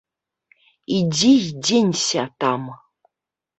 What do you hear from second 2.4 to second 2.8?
там.